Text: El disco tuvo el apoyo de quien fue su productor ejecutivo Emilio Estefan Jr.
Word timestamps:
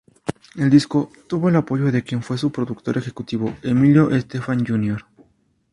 El 0.55 0.71
disco 0.71 1.11
tuvo 1.29 1.49
el 1.49 1.55
apoyo 1.57 1.91
de 1.91 2.03
quien 2.03 2.23
fue 2.23 2.35
su 2.35 2.51
productor 2.51 2.97
ejecutivo 2.97 3.55
Emilio 3.61 4.09
Estefan 4.09 4.65
Jr. 4.65 5.05